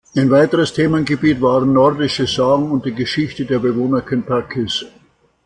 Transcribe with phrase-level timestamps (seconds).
[0.15, 4.83] Ein weiteres Themengebiet waren nordische Sagen und die Geschichte der Bewohner Kentuckys.